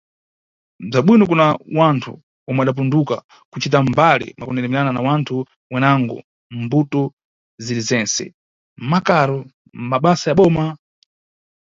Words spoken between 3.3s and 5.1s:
kucita mbali, mwakundendemera na